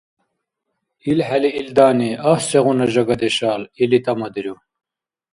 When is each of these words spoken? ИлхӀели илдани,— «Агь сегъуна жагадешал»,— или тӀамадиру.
ИлхӀели 1.09 1.49
илдани,— 1.59 2.11
«Агь 2.29 2.43
сегъуна 2.49 2.85
жагадешал»,— 2.93 3.61
или 3.81 3.97
тӀамадиру. 4.05 4.55